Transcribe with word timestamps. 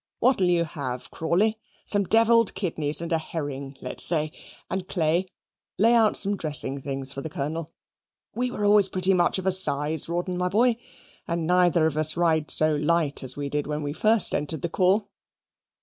"What'll 0.17 0.47
you 0.49 0.65
have, 0.65 1.11
Crawley? 1.11 1.59
Some 1.85 2.05
devilled 2.05 2.55
kidneys 2.55 3.01
and 3.01 3.11
a 3.13 3.19
herring 3.19 3.77
let's 3.81 4.03
say. 4.03 4.31
And, 4.67 4.87
Clay, 4.87 5.27
lay 5.77 5.93
out 5.93 6.15
some 6.17 6.35
dressing 6.35 6.81
things 6.81 7.13
for 7.13 7.21
the 7.21 7.29
Colonel: 7.29 7.71
we 8.33 8.49
were 8.49 8.65
always 8.65 8.89
pretty 8.89 9.13
much 9.13 9.37
of 9.37 9.45
a 9.45 9.51
size, 9.51 10.09
Rawdon, 10.09 10.39
my 10.39 10.49
boy, 10.49 10.77
and 11.27 11.45
neither 11.45 11.85
of 11.85 11.97
us 11.97 12.17
ride 12.17 12.49
so 12.49 12.73
light 12.75 13.21
as 13.23 13.37
we 13.37 13.47
did 13.47 13.67
when 13.67 13.83
we 13.83 13.93
first 13.93 14.33
entered 14.33 14.63
the 14.63 14.69
corps." 14.69 15.05